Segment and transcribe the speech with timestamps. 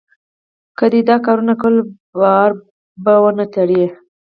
[0.77, 1.75] که دې دا کارونه کول؛
[2.19, 2.49] بار
[3.03, 3.85] به و نه تړې.